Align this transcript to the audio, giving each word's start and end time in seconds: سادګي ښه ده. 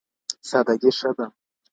سادګي 0.49 0.91
ښه 0.97 1.09
ده. 1.17 1.25